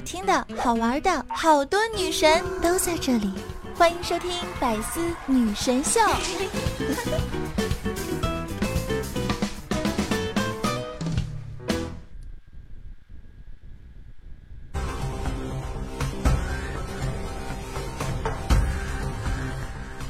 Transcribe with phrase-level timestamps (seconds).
[0.00, 3.32] 听的好玩的，好多女神都在这里，
[3.76, 6.00] 欢迎收听百思女神秀。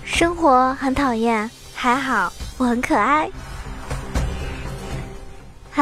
[0.04, 3.30] 生活很讨厌，还好我很可爱。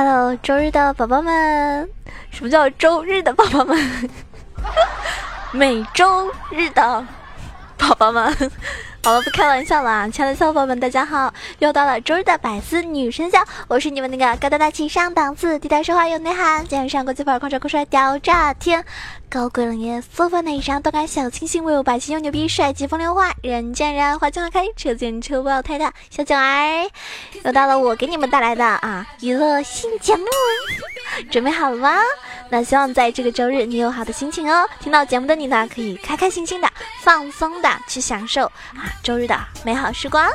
[0.01, 1.91] Hello，周日的宝宝们，
[2.31, 3.77] 什么叫周日的宝宝们？
[5.51, 7.05] 每周日的
[7.77, 8.33] 宝宝们。
[9.03, 11.35] 好了，不开玩笑了啊，亲爱的小伙伴们，大家好！
[11.59, 18.85] 又到了周日的百思女神秀，我是你们那个高端大气上档次、低调奢华有内涵、肩上国际范儿、狂拽酷帅屌炸天、
[19.31, 26.91] 高贵冷艳、素凡内伤、动感小清新、威武霸气又牛逼、帅气风流话、人见人爱花见花开、车见车爆胎的小九儿，
[27.45, 30.25] 又到了我给你们带来的啊娱乐新节目，
[31.31, 31.95] 准备好了吗？
[32.49, 34.67] 那希望在这个周日你有好的心情哦。
[34.81, 36.69] 听到节目的你呢，可以开开心心的、
[37.03, 40.27] 放松的去享受啊周日的美好时光。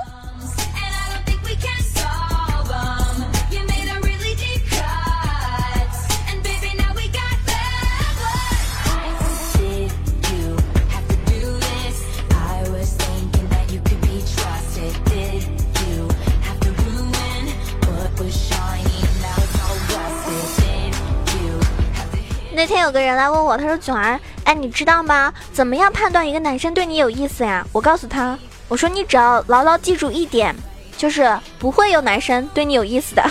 [22.64, 25.33] 那天有个人来问我，他说：“囧儿，哎，你知道吗？
[25.52, 30.56] 怎么样判断一个男生对你有意思呀？”我告诉他，我说：“你只要牢牢记住一点，
[30.95, 33.22] 就是不会有男生对你有意思的。”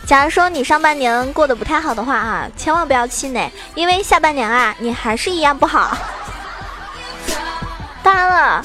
[0.08, 5.94] 假如说你上半年过得不太好的话啊，千万不要气馁，因为下半年啊，你还是一样不好。
[8.02, 8.64] 当然了。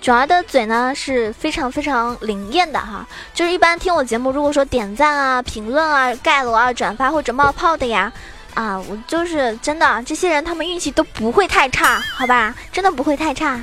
[0.00, 8.10] 九儿的嘴呢是非常非常灵验的哈，就是一般听我节目，如果说点赞啊、评论啊、盖楼啊、转发或者冒泡的呀，
[8.54, 13.60] 啊，我就是真的，这些人他们运气都不会太差，好吧，真的不会太差。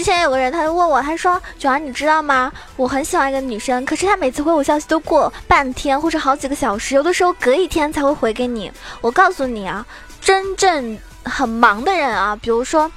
[0.00, 2.50] 之前有个人，他就问我，他说：“九儿，你知道吗？
[2.76, 8.72] 我很喜欢一个女生，可是她每次回我消息都过半天或者好几个小时，有的时候隔一天才会回给你。
[9.02, 9.86] 我告诉你啊，
[10.18, 12.90] 真正很忙的人啊，比如说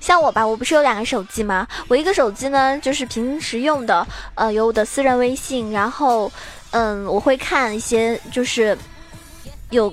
[0.00, 1.68] 像我吧，我不是有两个手机吗？
[1.88, 6.32] 我一个手机呢就是平时用的，呃，有我的私人微信，然后
[6.70, 8.74] 嗯，我会看一些就是
[9.68, 9.92] 有。”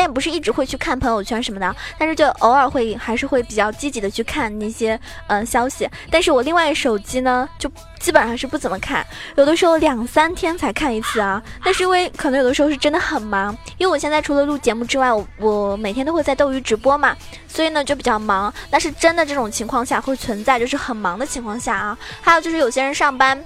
[0.00, 5.86] 但也不是一直会去看朋友圈什么的，但是就偶尔会还是会比较积极的去看那些嗯消息。
[6.10, 9.06] 但是我另外手机呢，就基本上是不怎么看，
[9.36, 11.42] 有的时候两三天才看一次啊。
[11.62, 17.14] 那是因为可能有的时候是真的很忙，因为我现在除了录节目之外，我我每天都会在斗鱼直播嘛，
[17.46, 18.50] 所以呢就比较忙。
[18.70, 21.98] 但是真的这种情况下会存在，就是很忙的情况下啊。
[22.22, 23.38] 还有就是有些人上班。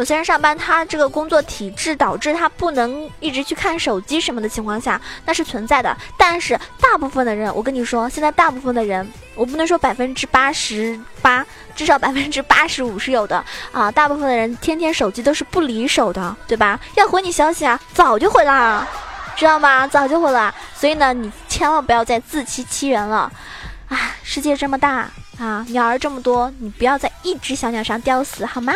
[0.00, 5.94] 有些人上班，他这个工作体制导致他不能一直去看手机什么的情况下，那是存在的。
[6.16, 11.44] 但是大部分的人，我跟你说，现在大部分的人，我不能说百分之八十八，
[11.76, 13.90] 至少百分之八十五是有的啊。
[13.90, 16.80] 大部分的人天天手机都是不离手的，对吧？
[16.94, 18.88] 要回你消息啊，早就回了，
[19.36, 19.86] 知道吗？
[19.86, 20.54] 早就回了。
[20.74, 23.30] 所以呢，你千万不要再自欺欺人了。
[23.90, 28.72] 啊，世界这么大啊，鸟儿这么多，你不要在一只小鸟上吊死，好吗？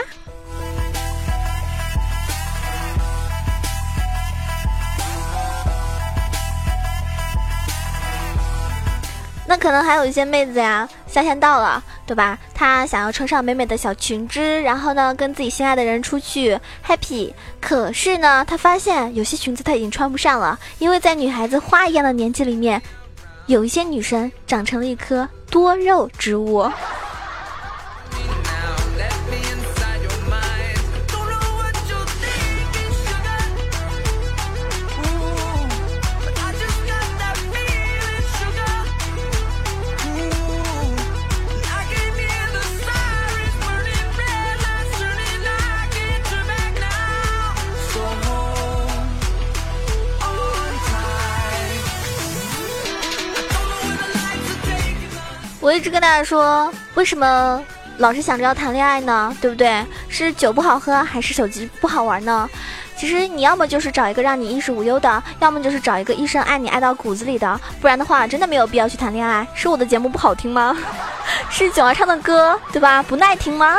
[9.46, 12.38] 那可能还有一些妹子呀，夏天到了，对吧？
[12.54, 17.32] 她想要穿上美美的小裙子，然后呢，跟自己心爱的人出去 happy。
[17.60, 22.80] 可是呢，她发现有些裙子她已经穿不上了，因为在女孩子花一样的年纪里面，
[23.46, 26.70] 有一些女生长成了一颗多肉植物。
[56.04, 57.64] 大家说，为什么
[57.96, 59.34] 老是想着要谈恋爱呢？
[59.40, 59.82] 对不对？
[60.06, 62.46] 是酒不好喝，还是手机不好玩呢？
[62.94, 69.48] 其实你要么就是找一个让你衣食无忧的，要么就是找一个一生爱你爱到骨子里的，不然的话，真的没有必要去谈恋爱。
[69.54, 70.76] 是我的节目不好听吗？
[71.48, 73.02] 是九儿唱的歌，对吧？
[73.02, 73.78] 不耐听吗？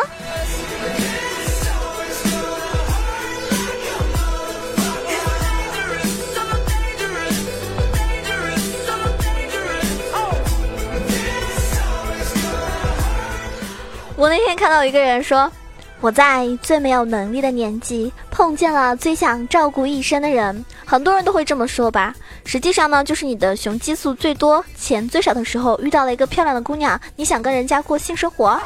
[14.18, 15.52] 我那天看到一个人说，
[16.00, 20.64] 我在最没有能力的年纪碰见了最想照顾一生的人。
[20.86, 22.16] 很多人都会这么说吧？
[22.46, 28.58] 实际上呢，就是你的雄激素最多、钱最少的时候遇到了一个漂亮的姑娘，你想跟人家过性生活，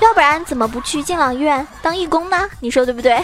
[0.00, 2.50] 要不然怎么不去敬老院当义工呢？
[2.58, 3.22] 你说对不对？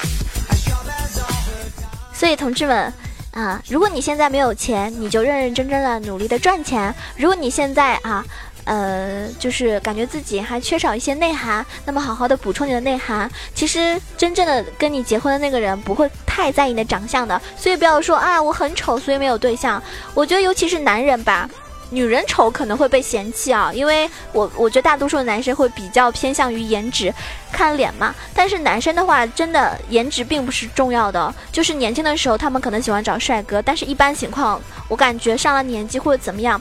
[2.12, 2.92] 所以同志们
[3.32, 8.22] 啊，如果你现在没有钱，你就认认真真的努力的赚钱；如果你现在啊。
[8.66, 13.30] 呃，就是感觉自己还缺少一些内涵，那么好好的补充你的内涵。
[13.54, 19.80] 其实真正的跟你结婚的那个人不会太在意你的长相的，所以不要说啊我很丑，所以没有对象。
[20.14, 21.48] 我觉得尤其是男人吧，
[21.90, 27.14] 女人丑可能会被嫌弃啊，因为我我觉得大多数的男生会比较偏向于颜值，
[27.52, 28.12] 看脸嘛。
[28.34, 36.60] 但是男生的话，真的颜值并不是重要的，就是年轻的时候他们可能喜欢找帅哥，但是一般情况，我感觉上了年纪或者怎么样。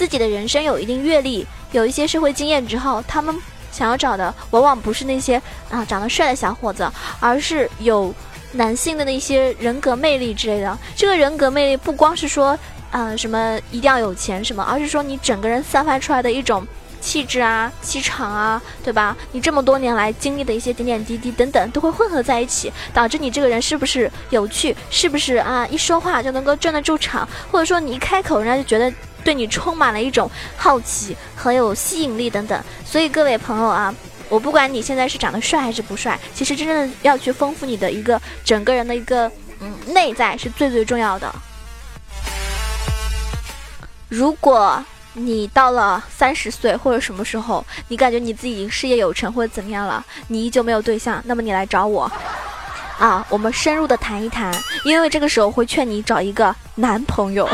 [0.00, 3.36] 自己的人生有一定阅历，有一些社会经验之后，他们
[3.70, 5.36] 想要找的往往不是那些
[5.68, 8.14] 啊长得帅的小伙子，而是有
[8.52, 10.78] 男性的那些人格魅力之类的。
[10.96, 12.58] 这个人格魅力不光是说
[12.90, 16.66] 啊什么一定要有钱什么，而是说你整个人散发出来的一种
[17.02, 19.14] 气质啊、气场啊，对吧？
[19.32, 24.74] 你这么多年来经历的一些点点滴滴等等，都会混合在一起，导致你这个人是不是有趣？
[24.88, 27.28] 是不是啊一说话就能够镇得住场？
[27.52, 28.90] 或者说你一开口，人家就觉得。
[29.24, 33.94] 对你充满了一种好奇，很有吸引力等等，所以各位朋友啊，
[34.28, 39.30] 我不管你现在是长得帅还是不帅，其实真正要去丰富你的一个整个人的一个
[39.60, 41.32] 嗯内在是最最重要的。
[44.08, 52.10] 如果你到了三十岁或者什么时候，你感觉你自己已经事业有成或者怎么样了，你依旧没有对象，那么你来找我
[52.98, 54.52] 啊，我们深入的谈一谈，
[54.84, 57.48] 因为这个时候会劝你找一个男朋友。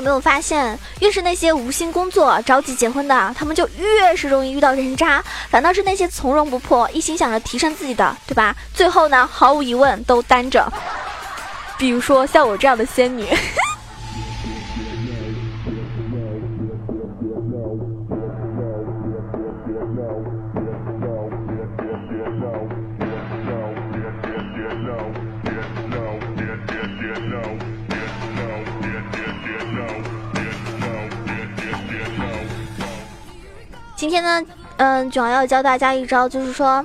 [0.00, 5.20] 有没有发现，越是那些无心工作、着急结婚的，他们就越是容易遇到人渣；
[5.50, 8.56] 反倒是那些从容不迫、一心想着提升自己的，对吧？
[8.72, 10.66] 最后呢，毫无疑问都单着。
[11.76, 13.26] 比如说像我这样的仙女。
[34.00, 34.42] 今天呢，
[34.78, 36.82] 嗯，主要要教大家一招，就是说，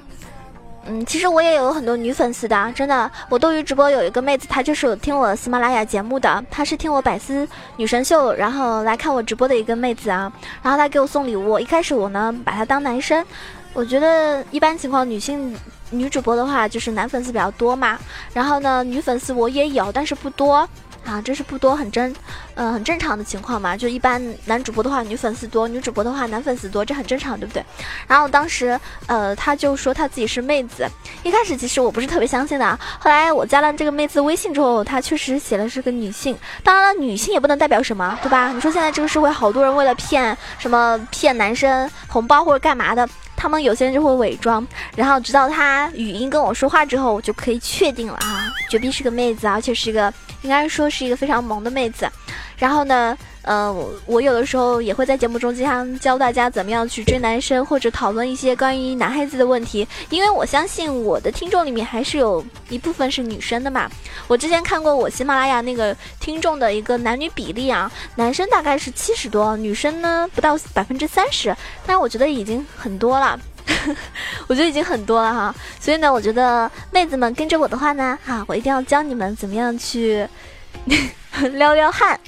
[0.86, 7.48] 嗯，其实我也有很多女粉丝的，真的，我斗鱼直播有一个妹子，她就是听我喜马拉雅节目的，她是听我百思
[7.78, 10.30] 女神秀，然后来看我直播的一个妹子啊，
[10.62, 13.26] 然后她给我送礼物，一开始我呢把她当男生，
[13.72, 15.58] 我觉得一般情况女性
[15.92, 17.98] 女主播的话就是男粉丝比较多嘛，
[18.34, 20.68] 然后呢女粉丝我也有，但是不多。
[21.06, 22.14] 啊，这是不多，很正，
[22.56, 23.78] 呃，很正常的情况嘛。
[23.78, 27.64] 就一般男主播的话，女粉丝多；女主播的话，男粉丝多，这很正常，对不对？
[28.08, 30.88] 然后当时，呃，他就说他自己是妹子。
[31.24, 36.36] 一开始其实我不是特别相信的，后来我加了这个妹子微信之后，她确实写的是个女性。
[36.64, 38.52] 当然了，女性也不能代表什么，对吧？
[38.52, 43.08] 你说现在这个社会，好多人为了骗什么骗男生红包或者干嘛的。
[43.36, 44.66] 他们有些人就会伪装，
[44.96, 52.10] 然后直到他语音跟我说话之后，我就可以确定了啊，绝壁是个妹子，而且是一个应该说是一个非常萌的妹子。
[52.58, 53.74] 然后呢，呃，
[54.06, 63.90] 我有的时候也会在节目中经常教大家怎么样去追男生，或者讨论一些关于男孩子的问题，因为我相信我的听众里面还是有一部分是女生的嘛。
[64.28, 73.38] 我之前看过我喜马拉雅那个听众的一个男女比例啊，男生大概是七十多，女生呢不到百分之三十，但我觉得已经很多了，
[74.48, 75.56] 我觉得已经很多了哈。
[75.80, 80.26] 所以呢，我觉得妹子们跟着我的话呢，哈，我一定要教你们怎么样去。
[81.54, 82.20] 撩撩汉，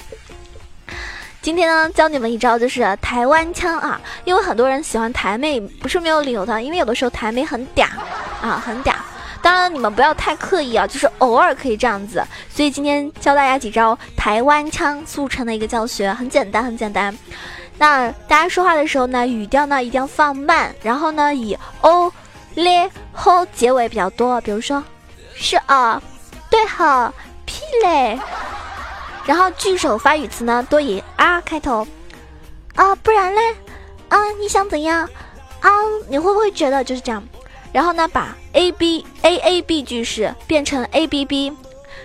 [1.42, 4.02] 今天呢教你们一招，就是台湾腔啊。
[4.26, 6.62] 因为很多人喜欢台妹，不是没有理由的。
[6.62, 7.88] 因为有的时候台妹很嗲
[8.42, 8.96] 啊，很嗲。
[9.42, 12.22] 当然你们不要太刻意啊，就是偶尔可以这样子。
[12.50, 17.16] 所以今天教大家几招台湾腔速成的一个教学，很简单，很简单。
[17.78, 22.12] 那大家说话的时候呢，语调呢一定要放慢，然后呢以哦、
[22.56, 24.42] 咧、吼结尾比较多。
[24.42, 24.84] 比如说，
[25.36, 26.02] 是啊，
[26.50, 27.14] 对哈。
[27.46, 28.20] 屁嘞！
[29.28, 31.86] 然后句首发语词呢，多以啊开头。
[32.76, 33.42] 啊，不然嘞？
[34.08, 35.08] 啊，你想怎样？
[35.60, 35.70] 啊，
[36.08, 37.22] 你会不会觉得就是这样？
[37.74, 41.52] 然后呢，把 A B A A B 句式变成 A B B，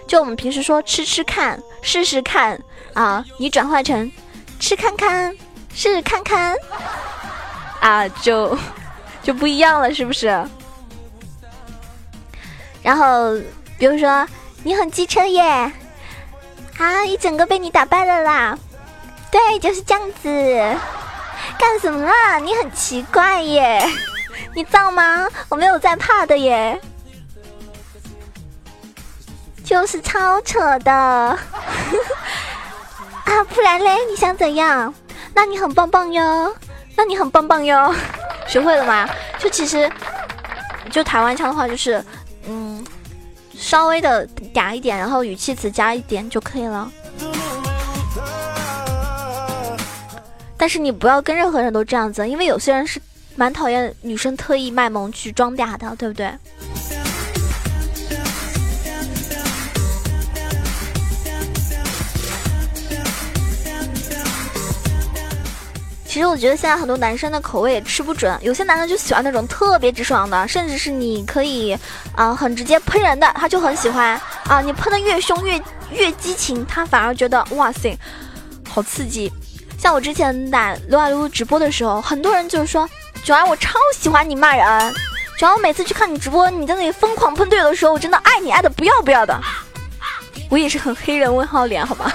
[0.09, 2.61] 就我们平时说吃吃看、试试看
[2.95, 4.11] 啊，你转换成
[4.59, 5.35] 吃看看、
[5.73, 6.57] 试看看，
[7.81, 8.59] 啊，就
[9.23, 10.45] 就不一样了，是不是？
[12.83, 13.37] 然后
[13.79, 14.27] 比如说
[14.65, 15.73] 你很机车耶，
[16.79, 18.59] 啊，一整个被你打败了啦，
[19.31, 20.29] 对，就是这样子。
[21.59, 22.39] 干什么啦？
[22.39, 23.85] 你很奇怪耶，
[24.55, 25.29] 你造吗？
[25.49, 26.81] 我没有在怕的耶，
[29.65, 31.39] 就是超扯的 啊！
[33.55, 34.93] 不然嘞，你想怎样？
[35.35, 36.55] 那你很棒棒哟，
[36.97, 37.95] 那你很棒棒哟，
[38.47, 39.09] 学会了吗？
[39.39, 39.91] 就其实，
[40.91, 42.05] 就台湾腔的话，就是
[42.47, 42.85] 嗯，
[43.63, 46.91] 稍微的嗲一点，然后语气词加一点就可以了。
[50.57, 53.01] 但是你不要跟任何人都这样子，因为有些人是
[53.37, 56.33] 蛮讨厌女生特意卖萌去装嗲的，对不对？
[66.13, 71.75] 其实我觉得现在很多男生的口味也吃不准，有些男生就喜欢那种特别直爽的，甚至是你可以
[72.15, 74.61] 啊很直接喷人的，他就很喜欢啊。
[74.61, 75.59] 你喷的越凶越
[75.91, 77.99] 越激情，他反而觉得哇塞，
[78.69, 79.33] 好刺激。
[79.79, 82.87] 像我之前打撸啊撸直播的时候，很多人就是说，
[83.25, 84.95] 九儿我超喜欢你骂人，
[85.39, 89.41] 九儿我每次去看你直播，你在那里疯狂喷队友的时候，我真的爱你爱的不要不要的。
[90.51, 92.13] 我也是很黑人问号脸，好吧？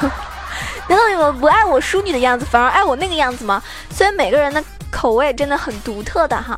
[0.90, 3.62] 难道你们不爱我淑女的样子，反而爱我那个样子吗？
[3.92, 6.58] 所以每个人的口味真的很独特的哈。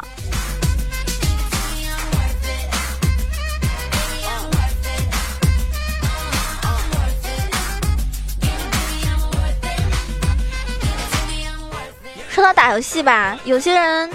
[12.30, 14.10] 说到打游戏吧，有些人，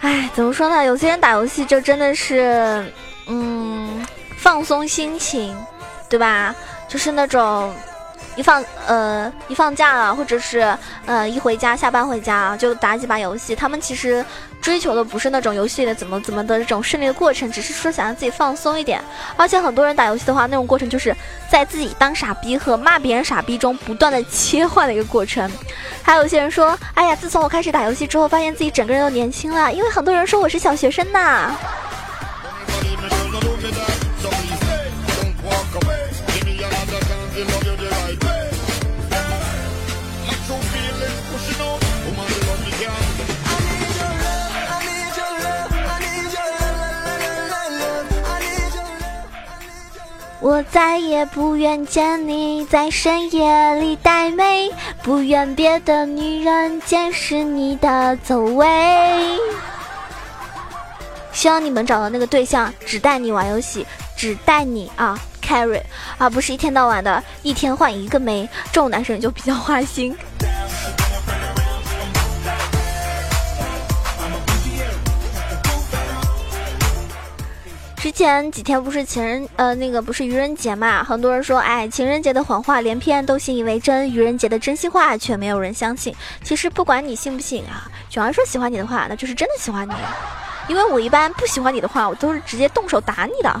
[0.00, 0.84] 哎，怎么说呢？
[0.84, 2.82] 有些人打游戏就真的是，
[3.26, 4.06] 嗯，
[4.38, 5.54] 放松心情，
[6.08, 6.54] 对吧？
[6.88, 7.74] 就是那种。
[8.38, 10.72] 一放呃一放假了，或者是
[11.06, 13.56] 呃一回家下班回家就打几把游戏。
[13.56, 14.24] 他们其实
[14.62, 19.02] 追求的不是那种游戏的怎么怎么的这种胜利的过程，只是说想让自己放松一点。
[19.36, 21.12] 而且很多人打游戏的话，那种过程就是
[21.50, 25.50] 在自己当傻逼和骂别人傻逼中不断的切换的一个过程。
[26.00, 31.52] 还有些人说，哎呀，自从我开始打游戏之后，发现自己整个人都年轻了，因为很多人说我是小学生呐。
[50.40, 54.70] 我再也不愿见你在深夜里带妹，
[55.02, 58.66] 不愿别的女人见识你的走位。
[61.32, 63.84] 希望你们找到那个对象，只带你玩游戏，
[64.16, 65.82] 只带你啊 carry，
[66.18, 70.16] 而不是一天到晚的一天换一个妹，这种男生就比较花心。
[77.98, 81.02] 之前几天不是情人呃那个不是愚人节嘛？
[81.02, 86.14] 很多人说，哎，情人节的谎话连篇都信以为真，愚人节的真心话却没有人相信。
[86.44, 89.92] 其实不管你信不信啊，九儿说喜欢你的话，那就是真的喜欢你。
[90.68, 93.60] 因为我一般不喜欢你的话，我都是直接动手打你的。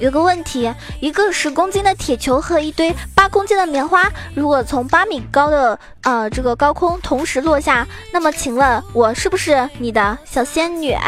[0.00, 10.96] 有个问题，一个十公斤的铁球和一堆八公斤的棉花，如果从八米高的呃这个高空同时落下，那么请问我是不是你的小仙女？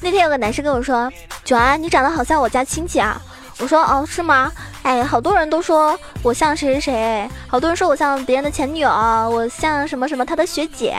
[0.00, 1.12] 那天有个男生跟我说
[1.44, 3.20] ：“九安，你长得好像我家亲戚啊。”
[3.60, 4.50] 我说：“哦，是吗？”
[4.88, 10.96] 哎，好多人都说我像谁谁谁，好多人说我像别人的前女友，我像什么什么他的学姐。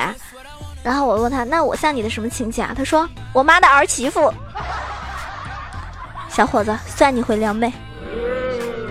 [0.84, 2.72] 然后我问他，那我像你的什么亲戚啊？
[2.78, 4.32] 他说我妈的儿媳妇。
[6.30, 7.74] 小伙子，算你会撩妹，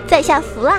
[0.09, 0.77] 在下服了。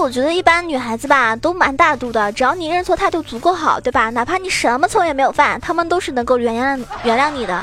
[0.00, 4.10] 我觉得一般女孩子吧都蛮大度的，只要你认错态度足够好，对吧？
[4.10, 7.62] 哪怕你什么错也没有犯，他们都是能够原谅原谅你的，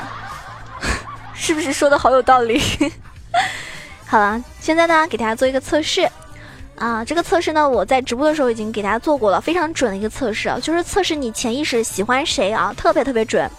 [1.34, 2.60] 是不是说的好有道理？
[4.06, 6.08] 好了，现在呢给大家做一个测试
[6.76, 13.50] 啊，这个测试呢我在直播的时候已经给大家做过了，非常准的一个测试，就是测试你潜意识喜欢谁啊，特别特别准。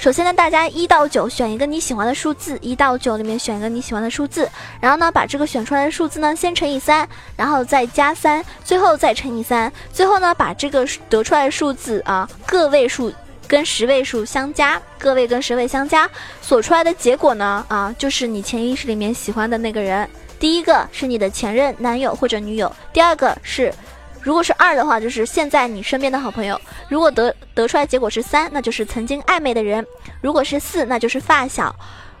[0.00, 4.48] 首先呢，大家一到九选一个你喜欢的数字，一到九里面选一个你喜欢的数字，
[4.80, 13.12] 然后呢，把这个选出来的数字呢先乘以三，然后再加三，最后再乘以三，最后呢把这个得出来的数字啊个位数
[13.46, 16.08] 跟十位数相加，个位跟十位相加，
[16.40, 20.08] 所出来的结果呢，啊，就是你潜意识里面喜欢的那个人。
[20.38, 23.70] 第一个是你的前任男友或者女友，第二个是，
[24.22, 26.60] 如果是二的话，就是现在你身边的好朋友。
[26.88, 29.82] 如果得得出来结果是三，那就是曾经暧昧的人；
[30.20, 31.74] 如果是四，那就是发小；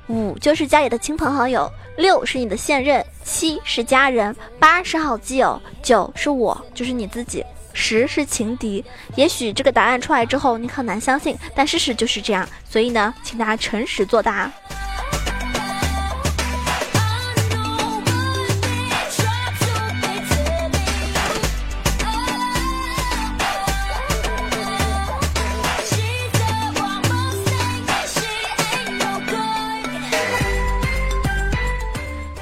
[0.08, 7.42] 五就是家里的亲朋好友；六是你的现任；七是家人；八是好基友；九是我，就是你自己；
[7.74, 8.84] 十是情敌。
[9.16, 12.48] 也许这个答案出来之后你很难相信，但事实就是这样。
[12.68, 14.50] 所以呢，请大家诚实作答。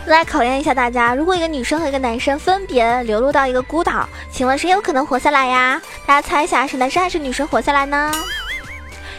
[0.09, 5.81] 来考验一下大家，如果一个女生和一个男生分别流落到一个孤岛，请问谁有可能活下来呀？
[6.07, 8.13] 大家猜一下，是男生还是女生活下来呢？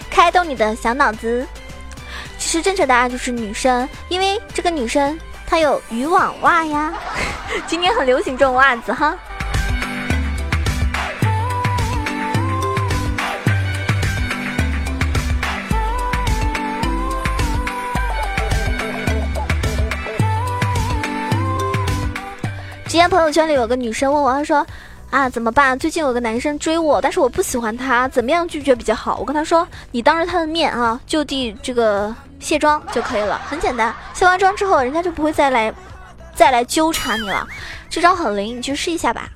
[0.09, 1.45] 开动你的小脑子。
[2.37, 6.93] 其实正确答案就是女生，因为这个女生她有渔网袜呀。
[7.67, 9.17] 今年很流行这种袜子哈。
[22.89, 24.65] 今天朋友圈里有个女生问我，她说
[25.11, 25.77] ：“啊，怎么办？
[25.77, 33.93] 最近有个男生追我，但是我不喜欢他，怎么样拒绝比较好？”我跟她说：“你当着他的面啊，就地这个卸妆就可以了，很简单。
[34.15, 35.71] 卸完妆之后，人家就不会再来
[36.33, 37.47] 再来纠缠你了。
[37.91, 39.29] 这招很灵，你去试一下吧。”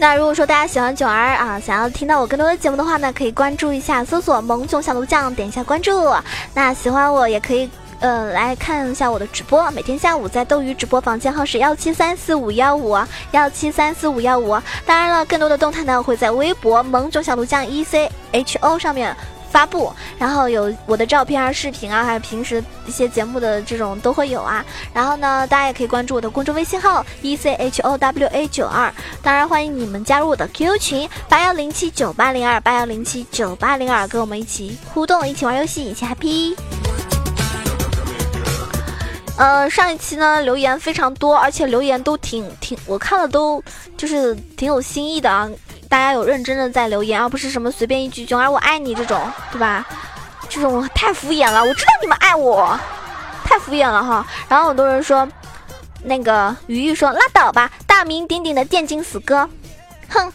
[0.00, 6.14] 那如果说大家喜欢囧儿啊，想要听到我更多的节目的话呢，可以关注一下，搜索“萌囧小鹿酱”，点一下关注。
[6.54, 12.96] 那喜欢我也可以，呃，来看一下我的直播，每天下午在斗鱼直播房间号是幺七三四五幺五
[13.32, 14.56] 幺七三四五幺五。
[14.86, 19.16] 当然了，更多的动态呢会在微博“萌囧小鹿酱 E C H O” 上面。
[19.50, 24.64] 发布，然后有我的照片啊、视频啊，还有平时一些节目的这种都会有啊。
[24.92, 28.92] 然后呢，大家也可以关注我的公众微信号 e c h o w a 九二。
[29.22, 36.54] 当然，欢迎你们加入我的 QQ 群八幺零七九八零二八幺零七九八零二，跟我们一起互动，一起玩游戏，一起 happy。
[39.36, 43.62] 呃，上一期呢留言非常多，而且留言都挺挺，我看了都
[43.96, 45.48] 就是挺有新意的啊。
[45.88, 49.18] 大家有认真的在留言，而不是什么随便一句“囧儿我爱你”这种，
[49.50, 49.86] 对吧？
[50.48, 51.62] 这种太敷衍了。
[51.62, 52.78] 我知道你们爱我，
[53.44, 54.26] 太敷衍了哈。
[54.48, 55.26] 然后很多人说，
[56.04, 59.48] 那个鱼玉说拉倒吧，大名鼎鼎的电竞死哥，
[60.08, 60.32] 哼。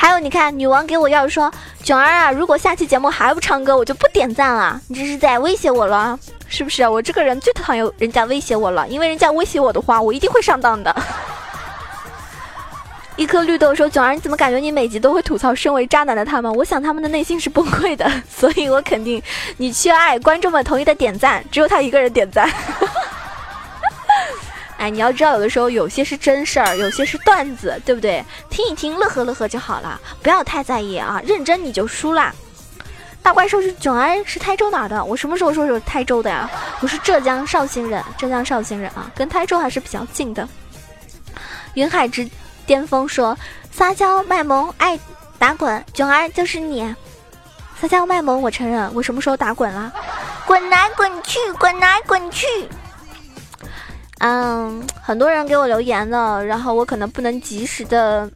[0.00, 4.80] 还有你看，女王给我要说，囧儿啊，如果下期节目还不唱歌，我就不点赞了。
[4.86, 6.86] 你这是在威胁我了，是不是？
[6.86, 10.94] 我这个人最讨厌人家威胁我了，因为人家威胁我的话，我一定会上当的。
[13.18, 16.54] 一颗绿豆说：“囧儿，你怎么感觉你每集都会吐槽身为渣男的他们？
[16.54, 19.20] 我想他们的内心是崩溃的， 所以我肯定
[19.56, 22.48] 你缺爱，观众们同意的点赞，只有他一个人点赞。
[24.78, 28.24] 哎，你要知道，有的时候有些是真事儿，有些是段子，对不对？
[28.48, 31.20] 听一听，乐呵乐呵就好了，不要太在意啊！
[31.26, 32.32] 认真你就输啦。
[33.20, 35.04] 大怪兽是囧儿是台州哪的？
[35.04, 36.48] 我什么时候说是台州的呀？
[36.80, 40.48] 我是浙江绍兴人，浙江绍兴人啊，跟台州还是比较近的。
[41.74, 42.24] 云海之。”
[42.68, 43.36] 巅峰说
[43.72, 45.00] ：“撒娇卖萌爱
[45.38, 46.94] 打滚，囧儿就是你。
[47.80, 49.90] 撒娇卖萌，我承认，我什么时候打滚了？
[50.46, 52.46] 滚来滚去，滚来滚去。
[54.18, 58.30] 嗯，很多人给我留言了，然后我可能不能及时的、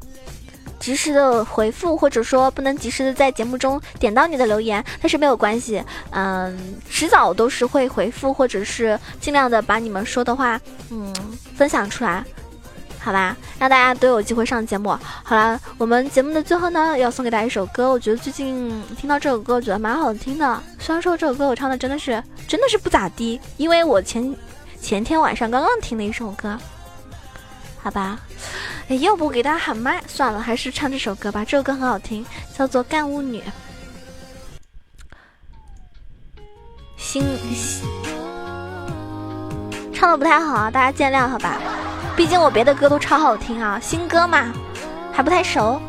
[0.80, 11.12] 及时的回复，或者说不能及时的在节目中点到你的留言，但是没有关系，嗯，迟早都是会回复，或者是尽量的把你们说的话，嗯，
[11.54, 12.24] 分享出来。”
[13.02, 14.96] 好吧，让大家都有机会上节目。
[15.24, 17.90] 好了，我们节目的最后呢，要送给大家一首歌。
[17.90, 20.62] 我觉得最近听到这首歌，觉得蛮好听的。
[20.78, 24.34] 虽然说这首歌我唱的真的是真的是不咋地，因为我前
[24.80, 26.56] 前天晚上刚刚听了一首歌。
[27.82, 28.20] 好吧，
[28.88, 31.44] 哎，要不给大家喊麦算了，还是唱这首歌吧。
[31.44, 32.24] 这首歌很好听，
[32.56, 33.40] 叫做《干物女》。
[36.96, 37.24] 心
[39.92, 41.60] 唱的不太好啊，大家见谅，好吧。
[42.16, 44.52] 毕竟我别的歌都超好听啊，新歌嘛
[45.12, 45.80] 还不太熟。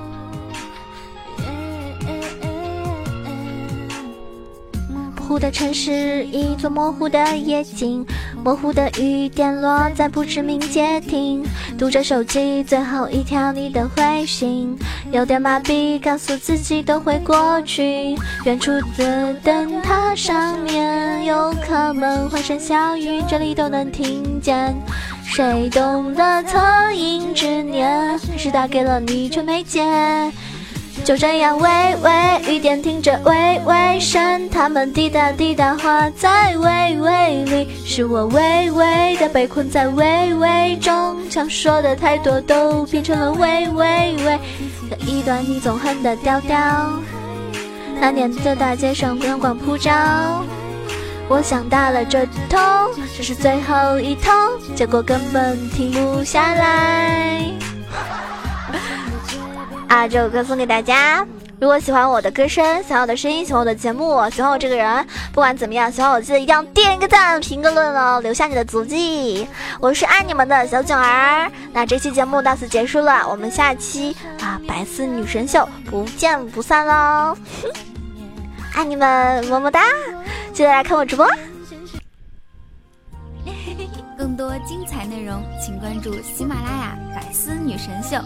[4.89, 8.05] 模糊的城市，一座模糊的夜景，
[8.43, 11.43] 模糊的雨点落在不知名街亭，
[11.77, 14.77] 读着手机最后一条你的回信，
[15.11, 18.15] 有点麻痹，告诉自己都会过去。
[18.43, 24.75] 远处的灯塔上面有客们欢声笑语，这里都能听见。
[25.25, 29.83] 谁动了恻隐之念，是打给了你却没接？
[31.03, 31.69] 就这样，微
[32.03, 44.39] 微雨点听着微微声，它们滴答滴答化在微微里，是我微微的被困在微微中，想说的太多都变成了微微微
[44.89, 46.57] 的一段你总哼的调调。
[47.99, 49.91] 那年的大街上阳光普照。
[51.29, 52.59] 我想打了这通，
[53.17, 54.31] 这是最后一通，
[54.75, 57.51] 结果根本停不下来。
[59.87, 61.25] 啊，这首歌送给大家。
[61.59, 69.47] 如果喜欢我的歌声，喜欢我的声音，喜欢我的节目，喜欢我这个人，不管怎么样，喜欢我记得一定要点一个赞，评个论哦，留下你的足迹。
[69.79, 71.49] 我是爱你们的小囧儿。
[71.71, 77.37] 那这期节目到此结束了，我们下期啊白丝女神秀不见不散喽！
[78.73, 79.81] 爱你们，么么哒。
[80.51, 81.27] 记得来看我直播。
[84.17, 88.17] 更多精彩内容，请关注喜马拉雅《百思女神秀》。